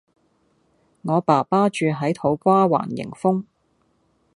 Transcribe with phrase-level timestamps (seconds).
[1.03, 3.43] 我爸爸住喺土瓜灣迎豐